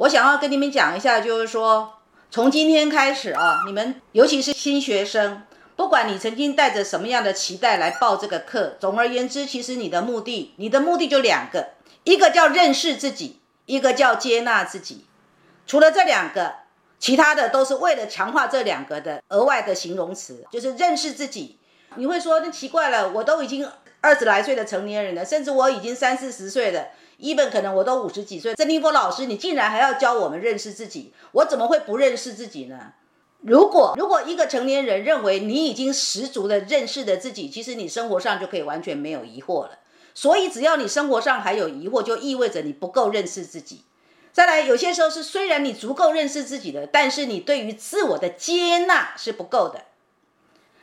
[0.00, 1.98] 我想要跟你们讲一下，就是说，
[2.30, 5.42] 从今天开始啊，你们尤其是新学生，
[5.76, 11.72] 不管你曾经带着什么样的期待来报这个课，总而言之，其实你的目的，你的目的就两个，
[12.04, 15.04] 一个叫认识自己，一个叫接纳自己。
[15.66, 16.54] 除了这两个，
[16.98, 21.58] 其他的都是为了强化这两个的额外的形容词，就是认识自己。
[21.96, 23.68] 你会说，那奇怪了，我都已经
[24.00, 26.86] 二十来岁的成年人了，甚至我已经三四十岁了。
[27.20, 32.94] 一本可能我都五十几岁，曾立波老师，你竟然还要教我们认识自己，我怎么会不认识自己呢？
[33.42, 39.78] 如果如果一个成年人认为你已经十足的认识了自己，其实你生活上就可以完全没有疑惑了。
[40.14, 43.84] 所以只要你生活上还有疑惑，就意味着你不够认识自己。
[44.32, 49.84] 再来，有些时候是虽然你足够认识自己的，但是你对于自我的接纳是不够的，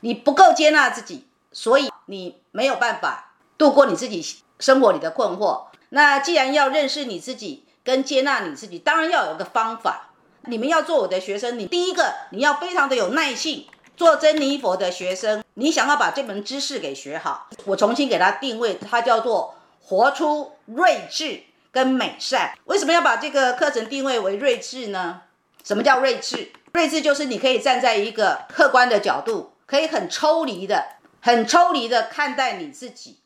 [0.00, 4.24] 你不够接纳自己，所以你没有办法度过你自己
[4.58, 5.66] 生活里的困惑。
[5.90, 10.10] 那既然要认识你自己跟接纳你自己，当然要有个方法。
[10.48, 13.66] 你们要做我的学生，你第一个你要非常的有耐性。
[13.96, 22.52] 做珍妮佛的学生，你想要把这门知识给学好，我重新给他定位，它叫做活出睿智跟美善。
[22.66, 25.22] 为什么要把这个课程定位为睿智呢？
[25.64, 26.52] 什么叫睿智？
[26.72, 30.84] 睿智就是你可以站在一个客观的角度，可以很抽离的、
[31.22, 33.20] 很抽离的看待你自己。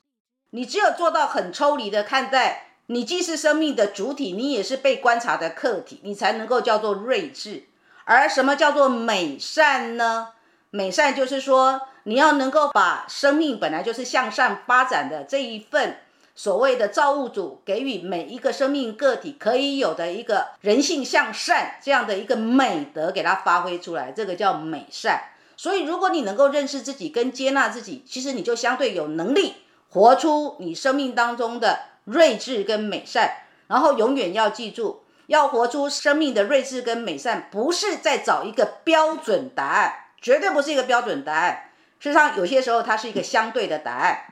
[0.51, 7.65] 你只有做到很抽离的看待，你既是生命的主体，你也是被观察的客体，你才能够叫做睿智。
[8.05, 10.31] 而什么叫做美善呢？
[10.71, 15.99] 美善就是说，你要能够把生命本来就是向善发展的这一份
[16.35, 25.23] 所谓的造物主给予每一个生命个体可以有的一个人性向善这样的一个美德，给它发挥出来，这个叫美善。
[25.57, 29.55] 所以，如果你能够认识自己跟接纳自己，其实你就相对有能力。
[29.93, 33.33] 活出你生命当中的睿智跟美善，
[33.67, 41.71] 然后永远要记住，要活出生命的睿智跟美善，不是在找一个标准答案，绝对不是一个标准答案。
[41.99, 44.25] 事实上，有些时候它是一个相对的答案。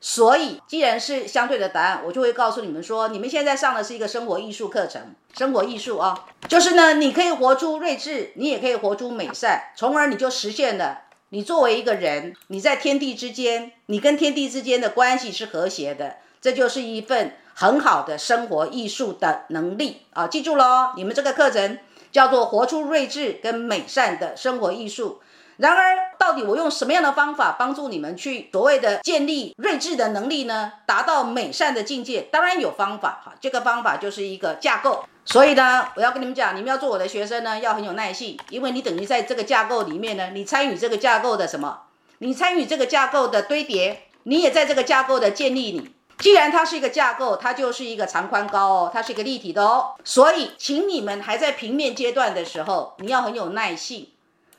[0.00, 11.02] 所以，既然是相对的答案，我就会告诉你们说，你们现在上的是一个生活艺术课程，生活艺术啊，就是呢，你可以活出睿智，你也可以活出美善，从而你就实现了。
[11.32, 20.26] 你作为一个人，你在天地之间，你跟天地之间的关系是和谐的，这就是一份很好的生活艺术的能力啊！
[20.26, 21.78] 记住喽，你们这个课程
[22.10, 25.20] 叫做“活出睿智跟美善的生活艺术”。
[25.58, 30.72] 然而，到底我用什么样的方法帮助你们去所谓的建立睿智的能力呢？
[30.84, 33.34] 达到美善的境界，当然有方法哈。
[33.40, 35.04] 这个方法就是一个架构。
[35.30, 41.82] 所以呢，我要跟你们讲，你们要做我的学生呢，要很有耐性，因为你等于在这个架构里面呢，你参与这个架构的什么？
[42.18, 45.70] 你参与这个架构的堆叠，你也在这个架构的建立。
[45.70, 49.94] 里既然它是一个架构，它就是一个长宽高哦，它是一个立体的哦。
[50.04, 54.08] 所以，请你们还在平面阶段的时候，你要很有耐性。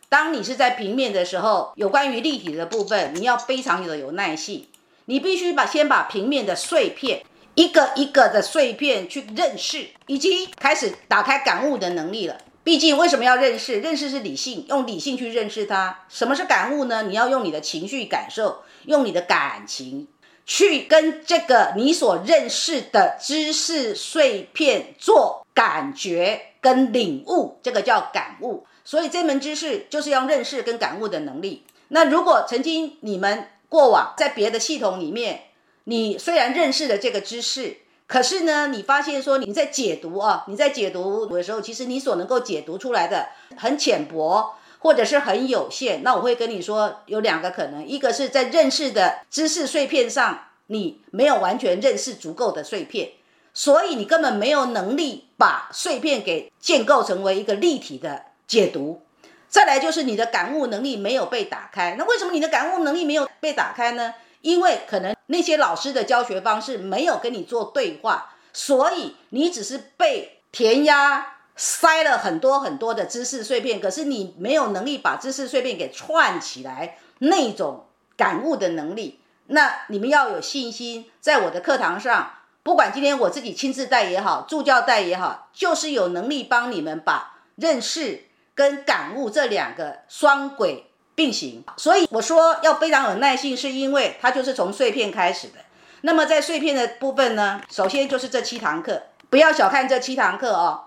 [0.07, 4.67] 当你是在平面的时候，有关于立体的部分，你要非常的有耐性。
[5.05, 7.23] 你必须把先把平面的碎片
[7.55, 12.37] 一个一个的碎片去认识，以及开始打开感悟的能力了。
[12.63, 13.79] 毕竟为什么要认识？
[13.79, 16.05] 认识是理性，用理性去认识它。
[16.09, 17.03] 什么是感悟呢？
[17.03, 20.07] 你要用你的情绪感受，用你的感情
[20.45, 28.65] 去跟这个你所认识的知识碎片做感觉跟领悟，这个叫感悟。
[28.85, 31.63] 所以这门知识就是要认识跟感悟的能力。
[31.89, 35.45] 那如果曾经你们过往在别的系统里面，
[35.91, 37.75] 你虽然认识了这个知识，
[38.07, 46.01] 可是呢，你发现说你在解读啊，你在解读的时候，其实你所能够解读出来的很浅薄或者是很有限。
[46.01, 53.09] 那我会跟你说有两个可能，一个是在认识的知识碎片上，你没有完全认识足够的碎片，
[53.53, 58.27] 所以你根本没有能力把碎片给建构成为一个立体的。
[58.47, 59.01] 解读，
[59.49, 61.95] 再来就是你的感悟能力没有被打开。
[61.97, 64.13] 那为什么你的感悟能力没有被打开呢？
[64.41, 77.85] 因为可能那些老师的教学方式没有跟你做对话，所以你只是被填压塞了很多很多的知识碎片，可是你没有能力把知识碎片给串起来，那种
[78.17, 79.19] 感悟的能力。
[79.47, 82.33] 那你们要有信心，在我的课堂上，
[82.63, 88.25] 不管今天我自己亲自带也好，助教带也好，就是有能力帮你们把认识。
[88.53, 90.90] 跟感悟这两个双轨
[91.21, 95.59] 并行，所以我说要非常有耐性，是因为它就是从碎片开始的。
[96.01, 100.85] 那么在碎片的部分呢，首先就是这七堂课，不要小看这七堂课哦。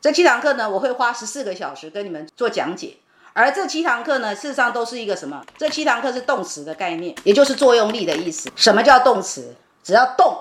[0.00, 2.96] 这七堂课呢，我会花十四个小时跟你们做讲解。
[3.32, 5.44] 而这七堂课呢，事实上都是一个什么？
[5.56, 8.50] 这七堂课是动词的概念，也就是作用力的意思。
[8.56, 9.54] 什么叫动词？
[9.84, 10.36] 只要动，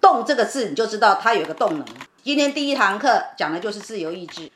[0.00, 1.86] 动这个字你就知道它有个动能。
[2.24, 4.50] 今天第一堂课讲的就是自由意志，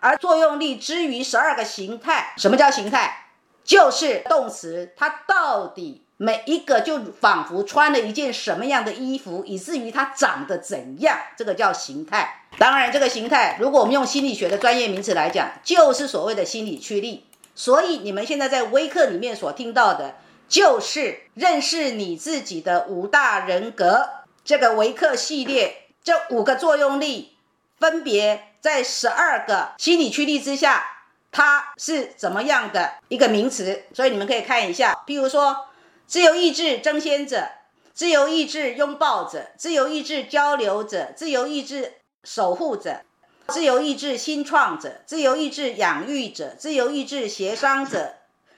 [0.00, 3.25] 而作用力之于十二个形态，什么叫形态？
[3.66, 12.46] 就是动词，它到底每一个就仿佛穿了一件什么样的衣服，以至于它长得怎样，这个叫形态。
[12.58, 17.26] 当然，这个形态，如果我们用心理学的专业名词来讲，就是所谓的心理驱力。
[17.54, 20.14] 所以你们现在在微课里面所听到的，
[20.48, 24.08] 就是认识你自己的五大人格
[24.44, 25.82] 这个微课系列。
[26.04, 27.36] 这五个作用力
[27.80, 30.95] 分别在十二个心理驱力之下，
[31.30, 33.84] 它是怎么样的一个名词？
[33.92, 35.66] 所以你们可以看一下，譬如说，
[36.06, 37.48] 自由意志争先者，
[37.92, 41.94] 自由意志拥抱者，自由意志交流者，自由意志
[42.24, 43.02] 守护者，
[43.48, 48.14] 自由意志新创者，自由意志养育者，自由意志协商者，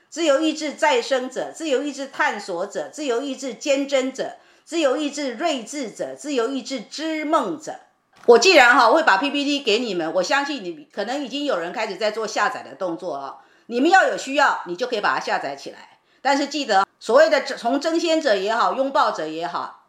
[0.09, 4.37] 自由意志再生者，自由意志探索者，自由意志坚贞者。
[4.65, 7.81] 自由意志睿智者，自由意志知梦者。
[8.29, 13.39] 我既然哈会把 PPT 给你们，我相信你可能已经有人开始在做下载的动作了。
[13.67, 15.99] 你们要有需要，你就可以把它下载起来。
[16.21, 19.87] 但是记得，所谓的从争先者也好，拥抱者也好，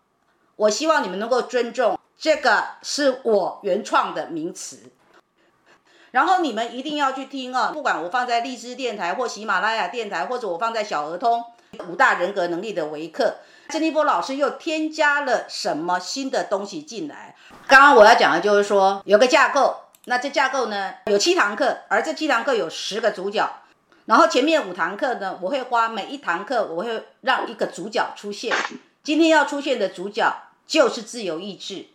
[0.55, 4.89] 我希望你们能够尊重，这个是我原创的名词。
[6.11, 11.43] 然后你们一定要去听啊，不管我放在荔枝电台或喜马拉雅电台，或者我放在小儿通
[11.89, 13.35] 五大人格能力的维克。
[13.71, 17.35] 曾立波老师又添加了什么新的东西进来？
[17.67, 19.75] 刚刚我要讲的就是说，有个架构，
[20.05, 23.47] 那这架构呢有七堂课，而这七堂课有十个主角，
[24.05, 28.55] 然后前面五堂课呢，我会花每一堂课我会让一个主角出现。
[29.03, 31.85] 今天要出现的主角就是自由意志，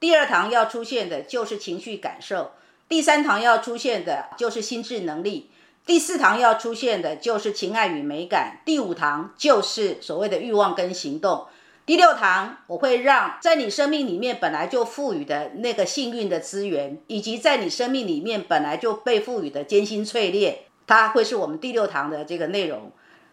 [0.00, 2.54] 第二堂要出现的就是情绪感受，
[2.88, 5.52] 第三堂要出现的就是心智能力。
[5.86, 11.46] 第四堂要出现的就是情爱与美感，第五堂就是所谓的欲望跟行动，
[11.84, 22.92] 第六堂我会让在你生命里面本来就赋予的那个幸运的资源，以及在你生命里面本来就被赋予的艰辛淬炼，它会是我们第六堂的这个内容。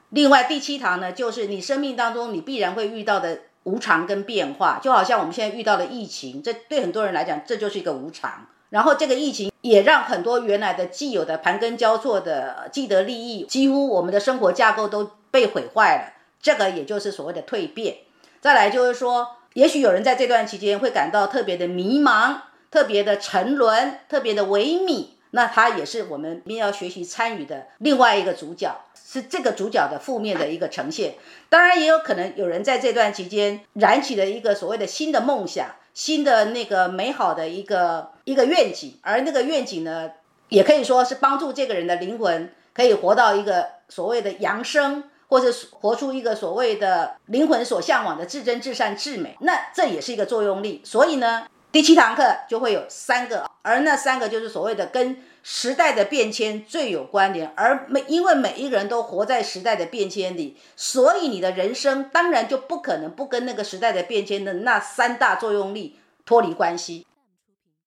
[0.10, 8.48] 另外第七堂呢，就是你生命当中你必然会遇到的无常跟变化，就好像我们现在遇到的疫情，这对很多人来讲这就是一个无常。
[8.70, 16.14] 然后这个疫情也让很多原来的既有的盘根交错的既得利益，几乎我们的生活架构都被毁坏了。
[16.42, 17.98] 这个也就是所谓的蜕变。
[18.40, 22.36] 再来就是说，也许有人在这段期间会感到特别的迷茫、
[22.72, 31.14] 特别的沉沦、特别的萎靡，那他也是我们要学习参与的另外一个主角，是这个主角的负面的一个呈现。
[31.48, 35.70] 当然，也有可能有人在这段期间燃起了一个所谓的新的梦想。
[35.94, 40.12] 新的那个美好的一个一个愿景，而那个愿景呢，
[40.50, 49.36] 也可以说是帮助这个人的灵魂可以活到一个所谓的扬升，或者活出一个所谓的灵魂所向往的至真、至善、至美。
[49.42, 50.82] 那这也是一个作用力。
[50.84, 51.48] 所以呢，
[51.78, 57.54] 第七堂课就会有三个，而那三个就是所谓的跟时代的变迁最有关联。
[57.56, 67.06] 而每因为每一个人都活在时代的变迁里，所以你的人生当然就不可能不跟那个时代的变迁的那三大作用力脱离关系。